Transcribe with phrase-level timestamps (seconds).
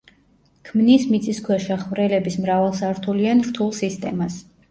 [0.69, 4.43] ქმნის მიწისქვეშა ხვრელების მრავალსართულიან რთულ სისტემას.